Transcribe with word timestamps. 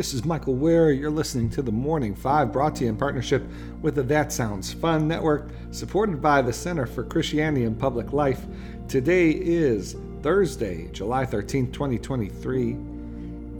This 0.00 0.14
is 0.14 0.24
Michael 0.24 0.54
Wear. 0.54 0.92
You're 0.92 1.10
listening 1.10 1.50
to 1.50 1.60
the 1.60 1.70
Morning 1.70 2.14
Five, 2.14 2.54
brought 2.54 2.74
to 2.76 2.84
you 2.84 2.88
in 2.88 2.96
partnership 2.96 3.44
with 3.82 3.96
the 3.96 4.02
That 4.04 4.32
Sounds 4.32 4.72
Fun 4.72 5.06
Network, 5.06 5.50
supported 5.72 6.22
by 6.22 6.40
the 6.40 6.54
Center 6.54 6.86
for 6.86 7.04
Christianity 7.04 7.66
and 7.66 7.78
Public 7.78 8.14
Life. 8.14 8.46
Today 8.88 9.28
is 9.28 9.96
Thursday, 10.22 10.88
July 10.92 11.26
13th, 11.26 11.74
2023. 11.74 12.78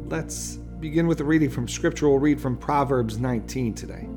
Let's 0.06 0.56
begin 0.56 1.06
with 1.06 1.20
a 1.20 1.24
reading 1.24 1.50
from 1.50 1.68
Scripture. 1.68 2.08
We'll 2.08 2.18
read 2.18 2.40
from 2.40 2.56
Proverbs 2.56 3.18
19 3.18 3.74
today. 3.74 4.08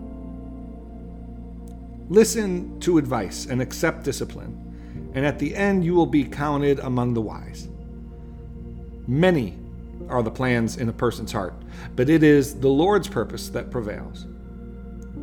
Listen 2.07 2.79
to 2.79 2.99
advice 2.99 3.47
and 3.47 3.61
accept 3.61 4.05
discipline, 4.05 5.11
and 5.13 5.25
at 5.25 5.39
the 5.39 5.53
end 5.53 5.83
you 5.83 5.93
will 5.93 6.05
be 6.05 6.23
counted 6.23 6.79
among 6.79 7.15
the 7.15 7.21
wise. 7.21 7.67
Many 9.07 9.57
are 10.13 10.23
the 10.23 10.31
plans 10.31 10.77
in 10.77 10.87
a 10.87 10.93
person's 10.93 11.31
heart, 11.31 11.55
but 11.95 12.07
it 12.07 12.21
is 12.21 12.59
the 12.59 12.69
Lord's 12.69 13.07
purpose 13.07 13.49
that 13.49 13.71
prevails. 13.71 14.27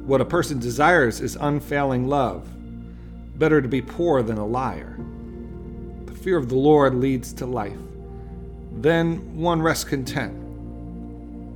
What 0.04 0.20
a 0.20 0.24
person 0.24 0.58
desires 0.58 1.20
is 1.20 1.36
unfailing 1.36 2.08
love. 2.08 2.48
Better 3.38 3.62
to 3.62 3.68
be 3.68 3.80
poor 3.80 4.22
than 4.22 4.36
a 4.36 4.46
liar. 4.46 4.98
The 6.06 6.14
fear 6.14 6.36
of 6.36 6.48
the 6.48 6.56
Lord 6.56 6.96
leads 6.96 7.32
to 7.34 7.46
life. 7.46 7.78
Then 8.72 9.36
one 9.36 9.62
rests 9.62 9.84
content, 9.84 10.34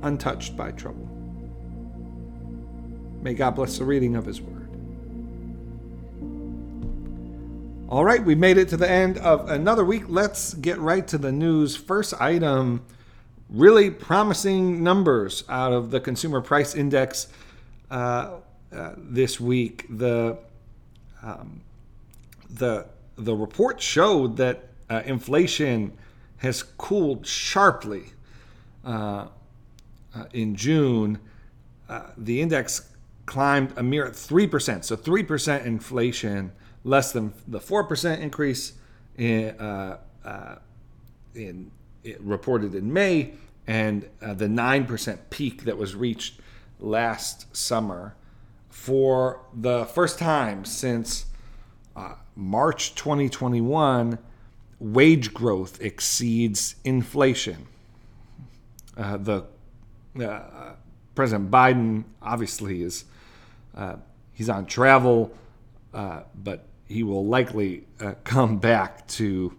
untouched 0.01 0.55
by 0.55 0.71
trouble. 0.71 1.09
May 3.21 3.33
God 3.33 3.55
bless 3.55 3.77
the 3.77 3.85
reading 3.85 4.15
of 4.15 4.25
His 4.25 4.39
word. 4.39 4.55
All 7.89 8.05
right, 8.05 8.23
we 8.23 8.35
made 8.35 8.57
it 8.57 8.69
to 8.69 8.77
the 8.77 8.89
end 8.89 9.17
of 9.17 9.49
another 9.49 9.83
week. 9.83 10.03
Let's 10.07 10.53
get 10.53 10.79
right 10.79 11.07
to 11.07 11.17
the 11.17 11.31
news. 11.31 11.75
First 11.75 12.13
item 12.21 12.85
really 13.49 13.91
promising 13.91 14.83
numbers 14.83 15.43
out 15.49 15.71
of 15.71 15.91
the 15.91 15.99
consumer 15.99 16.41
price 16.41 16.75
index 16.75 17.27
uh, 17.91 18.37
uh, 18.71 18.93
this 18.97 19.39
week. 19.39 19.85
The 19.89 20.37
um, 21.21 21.61
the 22.49 22.87
the 23.17 23.35
report 23.35 23.81
showed 23.81 24.37
that 24.37 24.69
uh, 24.89 25.01
inflation 25.05 25.93
has 26.37 26.63
cooled 26.63 27.25
sharply 27.25 28.11
uh, 28.83 29.27
uh, 30.15 30.25
in 30.33 30.55
June. 30.55 31.19
Uh, 31.87 32.01
the 32.17 32.41
index 32.41 32.89
climbed 33.25 33.73
a 33.77 33.83
mere 33.83 34.09
three 34.09 34.47
percent, 34.47 34.85
so 34.85 34.95
three 34.95 35.23
percent 35.23 35.65
inflation, 35.65 36.51
less 36.83 37.11
than 37.11 37.33
the 37.47 37.59
four 37.59 37.83
percent 37.83 38.21
increase 38.21 38.73
in 39.17 39.55
in 41.35 41.69
reported 42.19 42.75
in 42.75 42.91
May 42.91 43.33
and 43.67 44.07
uh, 44.21 44.33
the 44.33 44.45
9% 44.45 45.19
peak 45.29 45.63
that 45.63 45.77
was 45.77 45.95
reached 45.95 46.39
last 46.79 47.55
summer 47.55 48.15
for 48.69 49.41
the 49.53 49.85
first 49.85 50.19
time 50.19 50.65
since 50.65 51.25
uh, 51.95 52.15
March 52.35 52.93
2021, 52.95 54.19
wage 54.79 55.33
growth 55.33 55.81
exceeds 55.81 56.75
inflation. 56.83 57.67
Uh, 58.97 59.17
the 59.17 59.45
uh, 60.21 60.73
President 61.15 61.49
Biden 61.49 62.03
obviously 62.21 62.81
is 62.81 63.05
uh, 63.75 63.95
he's 64.33 64.49
on 64.49 64.65
travel, 64.65 65.33
uh, 65.93 66.23
but 66.35 66.67
he 66.87 67.03
will 67.03 67.25
likely 67.25 67.85
come 68.25 68.57
back 68.57 69.07
to 69.07 69.55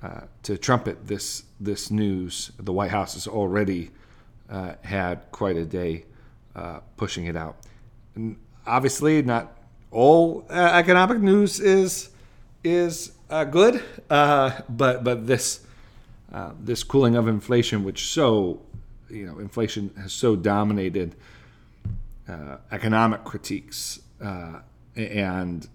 uh, 0.00 0.20
to 0.44 0.56
trumpet 0.56 1.08
this 1.08 1.42
this 1.58 1.90
news. 1.90 2.52
The 2.56 2.72
White 2.72 2.92
House 2.92 3.14
has 3.14 3.26
already 3.26 3.90
uh, 4.48 4.74
had 4.82 5.28
quite 5.32 5.56
a 5.56 5.64
day 5.64 6.04
uh, 6.54 6.78
pushing 6.96 7.26
it 7.26 7.34
out. 7.34 7.56
And 8.14 8.36
obviously, 8.64 9.22
not 9.22 9.58
all 9.90 10.46
uh, 10.50 10.52
economic 10.52 11.18
news 11.20 11.58
is 11.58 12.10
is 12.62 13.10
uh, 13.28 13.42
good, 13.42 13.82
but 14.08 14.68
but 15.02 15.26
this 15.26 15.66
this 16.60 16.84
cooling 16.84 17.16
of 17.16 17.26
inflation, 17.26 17.82
which 17.82 18.06
so 18.06 18.62
you 19.10 19.26
know 19.26 19.40
inflation 19.40 19.90
has 20.00 20.12
so 20.12 20.36
dominated 20.36 21.16
economic 22.70 23.24
critiques 23.24 23.98
and 24.94 25.68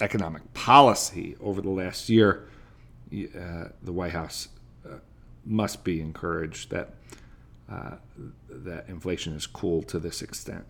economic 0.00 0.54
policy 0.54 1.36
over 1.38 1.60
the 1.60 1.68
last 1.68 2.08
year 2.08 2.48
uh, 3.12 3.68
the 3.82 3.92
White 3.92 4.12
House 4.12 4.48
uh, 4.86 4.96
must 5.44 5.84
be 5.84 6.00
encouraged 6.00 6.70
that 6.70 6.94
uh, 7.70 7.96
that 8.48 8.88
inflation 8.88 9.34
is 9.34 9.46
cool 9.46 9.82
to 9.84 9.98
this 9.98 10.22
extent. 10.22 10.64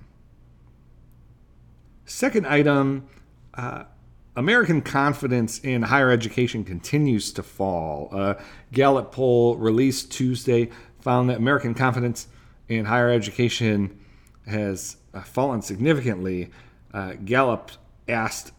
Second 2.05 2.47
item. 2.47 3.09
Uh, 3.55 3.85
American 4.35 4.81
confidence 4.81 5.59
in 5.59 5.83
higher 5.83 6.11
education 6.11 6.65
continues 6.65 7.33
to 7.33 7.43
fall. 7.43 8.09
A 8.13 8.43
Gallup 8.73 9.13
poll 9.13 9.57
released 9.57 10.11
Tuesday 10.11 10.71
found 11.01 11.29
that 11.29 11.37
American 11.37 11.75
confidence 11.75 12.29
in 12.69 12.87
higher 12.87 13.11
education 13.11 13.99
has 14.47 14.97
uh, 15.13 15.21
fallen 15.21 15.61
significantly. 15.61 16.51
Uh, 16.95 17.13
Gallup 17.25 17.73
asked 18.09 18.53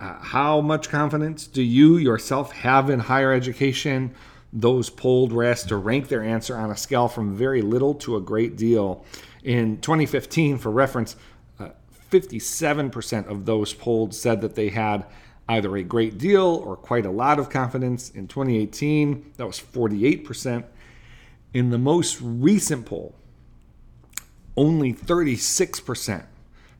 uh, 0.00 0.18
how 0.20 0.60
much 0.60 0.88
confidence 0.88 1.46
do 1.46 1.62
you 1.62 1.96
yourself 1.96 2.52
have 2.52 2.90
in 2.90 3.00
higher 3.00 3.32
education? 3.32 4.14
Those 4.52 4.90
polled 4.90 5.32
were 5.32 5.44
asked 5.44 5.68
to 5.68 5.76
rank 5.76 6.08
their 6.08 6.22
answer 6.22 6.56
on 6.56 6.70
a 6.70 6.76
scale 6.76 7.08
from 7.08 7.34
very 7.34 7.62
little 7.62 7.94
to 7.96 8.16
a 8.16 8.20
great 8.20 8.56
deal. 8.56 9.04
In 9.42 9.80
2015, 9.80 10.58
for 10.58 10.70
reference, 10.70 11.16
uh, 11.58 11.70
57% 12.10 13.26
of 13.28 13.44
those 13.44 13.72
polled 13.72 14.14
said 14.14 14.40
that 14.40 14.54
they 14.54 14.68
had 14.68 15.06
either 15.48 15.76
a 15.76 15.82
great 15.82 16.18
deal 16.18 16.62
or 16.64 16.76
quite 16.76 17.04
a 17.06 17.10
lot 17.10 17.38
of 17.38 17.50
confidence. 17.50 18.10
In 18.10 18.28
2018, 18.28 19.32
that 19.36 19.46
was 19.46 19.60
48%. 19.60 20.64
In 21.52 21.70
the 21.70 21.78
most 21.78 22.18
recent 22.20 22.86
poll, 22.86 23.14
only 24.56 24.92
36% 24.92 26.24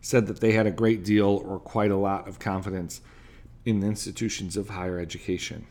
said 0.05 0.27
that 0.27 0.41
they 0.41 0.53
had 0.53 0.67
a 0.67 0.71
great 0.71 1.03
deal 1.03 1.43
or 1.47 1.59
quite 1.59 1.91
a 1.91 1.97
lot 1.97 2.29
of 2.29 2.39
confidence 2.39 3.01
in 3.65 3.81
the 3.81 3.87
institutions 3.87 4.55
of 4.55 4.69
higher 4.69 4.99
education. 4.99 5.67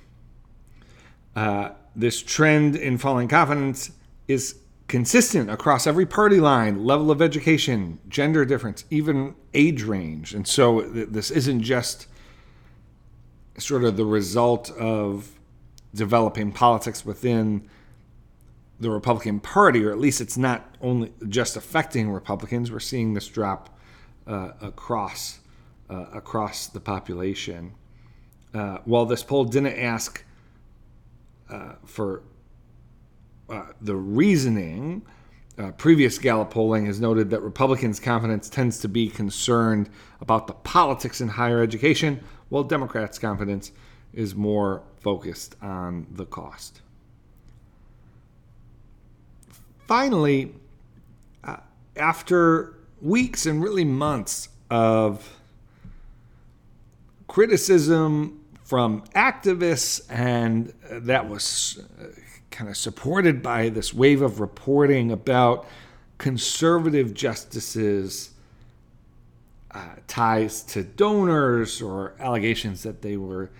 Uh, 1.35 1.69
this 1.95 2.19
trend 2.19 2.75
in 2.75 2.97
falling 2.97 3.27
confidence 3.27 3.91
is 4.27 4.55
consistent 4.87 5.51
across 5.51 5.85
every 5.85 6.07
party 6.07 6.39
line, 6.39 6.83
level 6.83 7.11
of 7.11 7.21
education, 7.21 7.99
gender 8.09 8.43
difference, 8.43 8.85
even 8.89 9.35
age 9.53 9.83
range. 9.83 10.33
And 10.33 10.47
so 10.47 10.81
th- 10.81 11.09
this 11.09 11.29
isn't 11.29 11.61
just 11.61 12.07
sort 13.59 13.83
of 13.83 13.97
the 13.97 14.05
result 14.05 14.71
of 14.71 15.29
developing 15.93 16.51
politics 16.51 17.05
within 17.05 17.69
the 18.79 18.89
Republican 18.89 19.39
Party, 19.39 19.85
or 19.85 19.91
at 19.91 19.99
least 19.99 20.19
it's 20.21 20.37
not 20.37 20.75
only 20.81 21.13
just 21.29 21.55
affecting 21.55 22.09
Republicans. 22.09 22.71
We're 22.71 22.79
seeing 22.79 23.13
this 23.13 23.27
drop 23.27 23.69
across 24.27 25.39
uh, 25.89 26.05
across 26.13 26.67
the 26.67 26.79
population. 26.79 27.73
Uh, 28.53 28.77
while 28.85 29.05
this 29.05 29.23
poll 29.23 29.45
didn't 29.45 29.77
ask 29.77 30.23
uh, 31.49 31.73
for 31.85 32.23
uh, 33.49 33.63
the 33.81 33.95
reasoning, 33.95 35.01
uh, 35.57 35.71
previous 35.71 36.17
Gallup 36.17 36.51
polling 36.51 36.85
has 36.85 36.99
noted 36.99 37.29
that 37.29 37.41
Republicans' 37.41 37.99
confidence 37.99 38.49
tends 38.49 38.79
to 38.79 38.87
be 38.87 39.09
concerned 39.09 39.89
about 40.21 40.47
the 40.47 40.53
politics 40.53 41.21
in 41.21 41.27
higher 41.27 41.61
education, 41.61 42.23
while 42.49 42.63
Democrats' 42.63 43.19
confidence 43.19 43.71
is 44.13 44.35
more 44.35 44.83
focused 45.01 45.55
on 45.61 46.07
the 46.11 46.25
cost. 46.25 46.81
Finally, 49.87 50.53
after 51.95 52.75
weeks 53.03 53.45
and 53.45 53.61
really 53.61 53.83
months 53.83 54.47
of 54.71 55.37
criticism 57.27 58.39
from 58.63 59.03
activists, 59.13 60.01
and 60.09 60.73
that 60.89 61.27
was 61.27 61.83
uh, 61.99 62.05
kind 62.49 62.69
of 62.69 62.77
supported 62.77 63.43
by 63.43 63.69
this 63.69 63.93
wave 63.93 64.21
of 64.21 64.39
reporting 64.39 65.11
about 65.11 65.67
conservative 66.17 67.13
justices' 67.13 68.31
uh, 69.71 69.95
ties 70.07 70.63
to 70.63 70.83
donors 70.83 71.81
or 71.81 72.13
allegations 72.19 72.83
that 72.83 73.01
they 73.01 73.17
were 73.17 73.51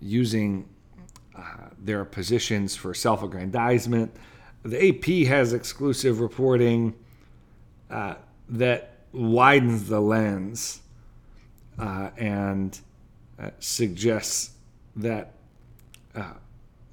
using 0.00 0.68
uh, 1.34 1.42
their 1.78 2.04
positions 2.04 2.76
for 2.76 2.92
self 2.92 3.22
aggrandizement. 3.22 4.14
The 4.64 4.88
AP 4.88 5.26
has 5.28 5.54
exclusive 5.54 6.20
reporting 6.20 6.94
uh, 7.90 8.14
that 8.52 8.98
widens 9.12 9.88
the 9.88 10.00
lens 10.00 10.80
uh, 11.78 12.10
and 12.16 12.80
uh, 13.38 13.50
suggests 13.58 14.52
that 14.94 15.32
uh, 16.14 16.34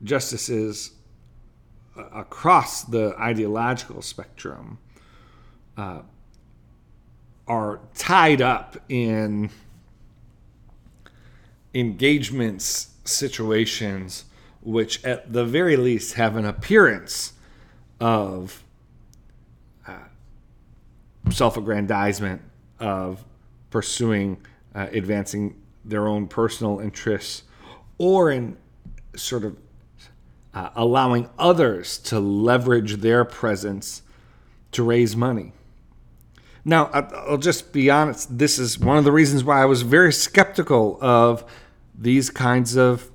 justices 0.03 0.91
across 2.13 2.83
the 2.83 3.13
ideological 3.19 4.01
spectrum 4.01 4.77
uh, 5.77 6.01
are 7.47 7.79
tied 7.94 8.41
up 8.41 8.77
in 8.88 9.50
engagements 11.73 12.91
situations 13.03 14.25
which 14.61 15.03
at 15.03 15.31
the 15.31 15.45
very 15.45 15.75
least 15.75 16.13
have 16.13 16.35
an 16.35 16.45
appearance 16.45 17.33
of 18.00 18.63
uh, 18.63 18.69
self-aggrandizement 21.31 22.41
of 22.79 23.23
pursuing 23.69 24.45
uh, 24.75 24.87
advancing 24.91 25.55
their 25.85 26.07
own 26.07 26.27
personal 26.27 26.79
interests 26.79 27.43
or 27.97 28.31
in 28.31 28.57
sort 29.15 29.43
of 29.43 29.57
uh, 30.53 30.69
allowing 30.75 31.29
others 31.37 31.97
to 31.97 32.19
leverage 32.19 32.97
their 32.97 33.23
presence 33.25 34.01
to 34.71 34.83
raise 34.83 35.15
money. 35.15 35.53
Now, 36.65 36.85
I'll 36.87 37.37
just 37.37 37.71
be 37.71 37.89
honest, 37.89 38.37
this 38.37 38.59
is 38.59 38.77
one 38.77 38.97
of 38.97 39.03
the 39.03 39.11
reasons 39.11 39.43
why 39.43 39.61
I 39.61 39.65
was 39.65 39.81
very 39.81 40.11
skeptical 40.11 40.97
of 41.01 41.43
these 41.97 42.29
kinds 42.29 42.75
of 42.75 43.09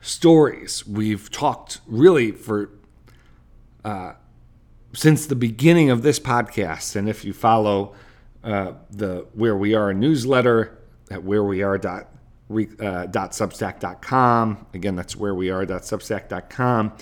stories. 0.00 0.86
We've 0.86 1.30
talked 1.30 1.80
really 1.86 2.32
for 2.32 2.70
uh, 3.84 4.14
since 4.92 5.26
the 5.26 5.36
beginning 5.36 5.90
of 5.90 6.02
this 6.02 6.18
podcast, 6.18 6.96
and 6.96 7.08
if 7.08 7.24
you 7.24 7.32
follow 7.32 7.94
uh, 8.42 8.72
the 8.90 9.26
Wear 9.34 9.56
We 9.56 9.74
Are 9.74 9.92
newsletter 9.92 10.78
at 11.10 11.24
wear 11.24 11.42
we 11.42 11.62
are 11.62 11.78
dot, 11.78 12.08
uh, 12.50 12.54
substack.com, 12.54 14.66
again, 14.74 14.96
that's 14.96 15.16
wear 15.16 15.34
we 15.34 15.50
are 15.50 15.64
dot 15.64 15.82
substack.com. 15.82 16.92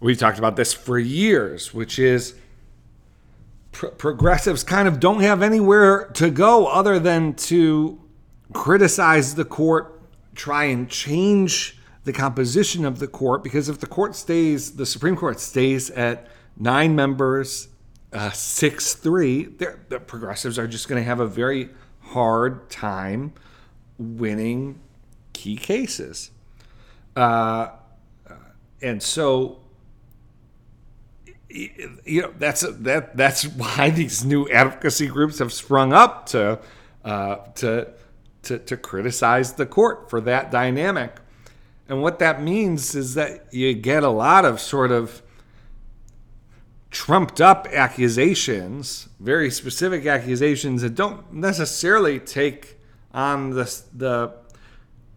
We've 0.00 0.18
talked 0.18 0.38
about 0.38 0.56
this 0.56 0.72
for 0.72 0.98
years, 0.98 1.74
which 1.74 1.98
is 1.98 2.34
pro- 3.72 3.90
progressives 3.90 4.62
kind 4.62 4.86
of 4.86 5.00
don't 5.00 5.20
have 5.20 5.42
anywhere 5.42 6.06
to 6.14 6.30
go 6.30 6.66
other 6.66 6.98
than 6.98 7.34
to 7.34 8.00
criticize 8.52 9.34
the 9.34 9.44
court, 9.44 10.00
try 10.34 10.64
and 10.64 10.88
change 10.88 11.78
the 12.04 12.12
composition 12.12 12.84
of 12.84 13.00
the 13.00 13.08
court 13.08 13.44
because 13.44 13.68
if 13.68 13.78
the 13.78 13.86
court 13.86 14.14
stays, 14.14 14.76
the 14.76 14.86
Supreme 14.86 15.16
Court 15.16 15.40
stays 15.40 15.90
at 15.90 16.28
nine 16.58 16.94
members, 16.94 17.68
uh, 18.12 18.30
six 18.30 18.94
three, 18.94 19.44
the 19.44 20.00
progressives 20.00 20.58
are 20.58 20.66
just 20.66 20.88
going 20.88 21.00
to 21.00 21.06
have 21.06 21.20
a 21.20 21.26
very 21.26 21.70
hard 22.00 22.70
time 22.70 23.32
winning 23.98 24.78
key 25.32 25.56
cases. 25.56 26.30
Uh, 27.14 27.68
and 28.80 29.02
so, 29.02 29.58
you 31.48 32.22
know, 32.22 32.32
that's 32.38 32.60
that 32.60 33.16
that's 33.16 33.44
why 33.44 33.90
these 33.90 34.24
new 34.24 34.48
advocacy 34.50 35.06
groups 35.06 35.38
have 35.38 35.52
sprung 35.52 35.92
up 35.92 36.26
to 36.26 36.58
uh, 37.04 37.36
to 37.56 37.88
to 38.42 38.58
to 38.58 38.76
criticize 38.76 39.54
the 39.54 39.66
court 39.66 40.08
for 40.10 40.20
that 40.20 40.50
dynamic. 40.50 41.16
And 41.88 42.02
what 42.02 42.18
that 42.18 42.42
means 42.42 42.94
is 42.94 43.14
that 43.14 43.52
you 43.52 43.74
get 43.74 44.02
a 44.02 44.10
lot 44.10 44.44
of 44.44 44.60
sort 44.60 44.92
of 44.92 45.22
trumped 46.98 47.40
up 47.40 47.68
accusations, 47.68 49.08
very 49.20 49.52
specific 49.52 50.04
accusations 50.04 50.82
that 50.82 50.96
don't 50.96 51.32
necessarily 51.32 52.18
take 52.18 52.76
on 53.14 53.50
the 53.50 53.82
the 53.94 54.34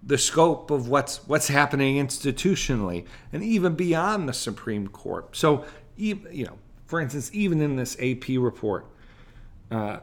the 0.04 0.16
scope 0.16 0.70
of 0.70 0.88
what's 0.88 1.28
what's 1.28 1.48
happening 1.48 1.96
institutionally 1.96 3.04
and 3.34 3.44
even 3.44 3.74
beyond 3.74 4.30
the 4.30 4.34
Supreme 4.34 4.90
Court. 4.90 5.36
So, 5.36 5.66
you 5.96 6.46
know, 6.46 6.60
for 6.86 7.02
instance, 7.02 7.32
even 7.34 7.60
in 7.62 7.78
this 7.78 7.98
AP 8.00 8.26
report, 8.38 8.86
uh, 9.72 10.02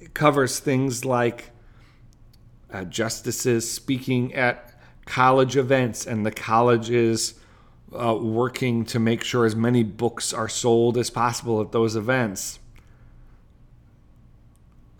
it 0.00 0.14
covers 0.14 0.58
things 0.58 1.04
like 1.04 1.52
uh, 2.72 2.82
justices 2.86 3.70
speaking 3.70 4.34
at 4.34 4.74
college 5.06 5.56
events, 5.56 6.08
and 6.08 6.26
the 6.26 6.32
college 6.32 6.90
is 6.90 7.34
uh, 7.92 8.14
working 8.14 8.84
to 8.86 8.98
make 8.98 9.24
sure 9.24 9.44
as 9.44 9.56
many 9.56 9.82
books 9.82 10.32
are 10.32 10.48
sold 10.48 10.96
as 10.96 11.10
possible 11.10 11.60
at 11.60 11.72
those 11.72 11.96
events. 11.96 12.58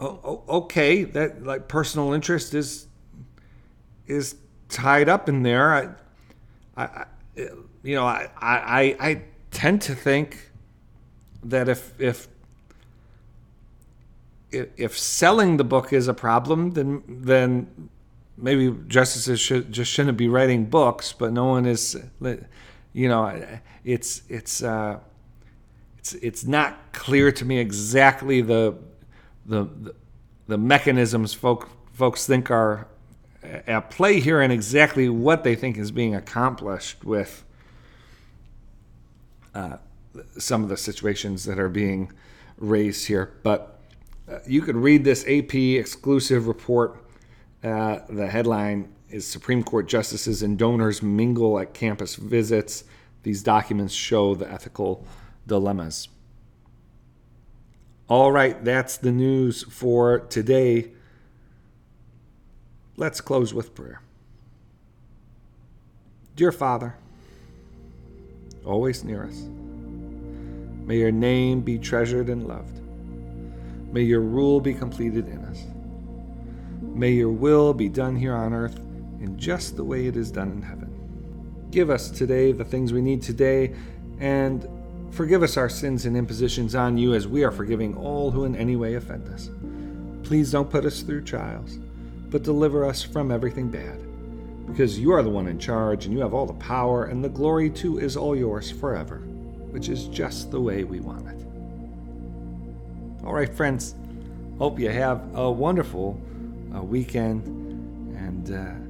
Oh, 0.01 0.43
okay, 0.49 1.05
that 1.05 1.45
like 1.45 1.69
personal 1.69 2.13
interest 2.13 2.55
is 2.55 2.87
is 4.07 4.37
tied 4.69 5.09
up 5.09 5.29
in 5.29 5.43
there. 5.43 5.97
I, 6.77 6.85
I, 6.85 7.05
you 7.83 7.95
know, 7.95 8.07
I, 8.07 8.29
I, 8.41 8.97
I 8.99 9.23
tend 9.51 9.83
to 9.83 9.95
think 9.95 10.51
that 11.45 11.69
if 11.69 11.93
if 12.01 12.29
if 14.51 14.99
selling 14.99 15.59
the 15.59 15.65
book 15.65 15.93
is 15.93 16.09
a 16.09 16.15
problem, 16.15 16.73
then 16.73 17.03
then 17.07 17.91
maybe 18.37 18.75
justices 18.89 19.39
should 19.39 19.71
just 19.71 19.91
shouldn't 19.91 20.19
be 20.19 20.29
writing 20.29 20.65
books, 20.65 21.13
but 21.13 21.33
no 21.33 21.45
one 21.47 21.67
is, 21.67 21.97
you 22.93 23.09
know, 23.09 23.43
it's 23.85 24.23
it's 24.29 24.63
uh, 24.63 24.99
it's 25.99 26.15
it's 26.15 26.45
not 26.45 26.93
clear 26.93 27.31
to 27.33 27.45
me 27.45 27.59
exactly 27.59 28.41
the 28.41 28.77
the 29.47 29.95
the 30.47 30.59
mechanisms 30.59 31.33
folk 31.33 31.69
folks 31.93 32.27
think 32.27 32.51
are 32.51 32.89
at 33.43 33.91
play 33.91 34.21
here 34.21 34.41
and 34.41 34.53
exactly 34.53 35.09
what 35.09 35.45
they 35.45 35.55
think 35.55 35.79
is 35.79 35.91
being 35.91 36.15
accomplished 36.15 37.05
with 37.05 37.45
uh, 39.55 39.77
some 40.39 40.63
of 40.63 40.69
the 40.69 40.77
situations 40.77 41.45
that 41.45 41.59
are 41.59 41.69
being 41.69 42.13
raised 42.59 43.07
here. 43.07 43.33
But 43.43 43.81
uh, 44.31 44.39
you 44.47 44.63
could 44.63 44.77
read 44.77 45.05
this 45.05 45.25
AP 45.27 45.55
exclusive 45.55 46.47
report 46.47 47.05
uh, 47.63 48.01
the 48.09 48.27
headline 48.27 48.93
is 49.11 49.27
Supreme 49.27 49.63
Court 49.63 49.89
justices 49.89 50.43
and 50.43 50.59
donors 50.59 51.03
mingle 51.03 51.59
at 51.59 51.75
campus 51.75 52.15
visits. 52.15 52.85
These 53.23 53.43
documents 53.43 53.93
show 53.93 54.35
the 54.35 54.51
ethical 54.51 55.05
dilemmas. 55.47 56.09
All 58.09 58.33
right, 58.33 58.63
that's 58.65 58.97
the 58.97 59.13
news 59.13 59.63
for 59.65 60.21
today. 60.21 60.93
Let's 62.97 63.21
close 63.21 63.55
with 63.55 63.75
prayer. 63.75 64.01
Dear 66.37 66.53
Father, 66.53 66.95
always 68.65 69.05
near 69.05 69.25
us, 69.25 69.43
may 70.87 70.99
your 70.99 71.13
name 71.13 71.61
be 71.61 71.79
treasured 71.79 72.29
and 72.29 72.47
loved. 72.47 72.81
May 73.93 74.03
your 74.03 74.21
rule 74.21 74.61
be 74.61 74.73
completed 74.73 75.29
in 75.29 75.45
us. 75.45 75.65
May 76.81 77.13
your 77.13 77.31
will 77.31 77.75
be 77.75 77.89
done 77.89 78.17
here 78.17 78.35
on 78.35 78.53
earth 78.53 78.81
in 79.21 79.39
just 79.39 79.77
the 79.77 79.85
way 79.85 80.07
it 80.07 80.17
is 80.17 80.31
done 80.31 80.51
in 80.51 80.63
heaven. 80.63 81.69
Give 81.71 81.91
us 81.91 82.11
today 82.11 82.53
the 82.53 82.65
things 82.65 82.93
we 82.93 83.03
need 83.03 83.23
today, 83.23 83.75
and 84.19 84.67
forgive 85.11 85.43
us 85.43 85.57
our 85.57 85.69
sins 85.69 86.07
and 86.07 86.17
impositions 86.17 86.75
on 86.75 86.99
you 86.99 87.15
as 87.15 87.29
we 87.29 87.45
are 87.45 87.51
forgiving 87.51 87.97
all 87.97 88.31
who 88.31 88.45
in 88.45 88.57
any 88.57 88.77
way 88.77 88.95
offend 88.95 89.29
us. 89.29 89.51
Please 90.23 90.51
don't 90.51 90.71
put 90.71 90.85
us 90.85 91.03
through 91.03 91.23
trials, 91.23 91.79
but 92.29 92.43
deliver 92.43 92.85
us 92.85 93.03
from 93.03 93.31
everything 93.31 93.69
bad, 93.69 94.01
because 94.67 94.99
you 94.99 95.13
are 95.13 95.23
the 95.23 95.31
one 95.31 95.49
in 95.49 95.59
charge 95.59 96.07
and 96.07 96.15
you 96.15 96.21
have 96.21 96.35
all 96.35 96.47
the 96.47 96.53
power, 96.55 97.05
and 97.05 97.23
the 97.23 97.29
glory 97.29 97.71
too 97.71 97.99
is 97.99 98.17
all 98.17 98.37
yours 98.37 98.71
forever, 98.71 99.19
which 99.71 99.89
is 99.89 100.07
just 100.09 100.51
the 100.51 100.61
way 100.61 100.85
we 100.85 101.01
want 101.01 101.27
it. 101.29 101.47
All 103.25 103.35
right, 103.35 103.53
friends, 103.53 103.95
hope 104.59 104.79
you 104.79 104.89
have 104.91 105.23
a 105.37 105.51
wonderful 105.51 106.21
a 106.73 106.83
weekend, 106.83 107.45
and 108.17 108.53
uh, 108.53 108.90